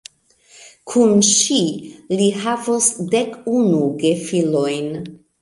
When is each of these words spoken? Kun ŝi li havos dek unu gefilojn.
Kun 0.93 1.11
ŝi 1.27 1.57
li 2.21 2.31
havos 2.47 2.89
dek 3.13 3.37
unu 3.59 3.85
gefilojn. 4.01 4.91